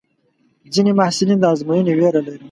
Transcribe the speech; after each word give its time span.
ځینې 0.73 0.91
محصلین 0.99 1.37
د 1.39 1.45
ازموینې 1.53 1.93
وېره 1.97 2.21
لري. 2.25 2.39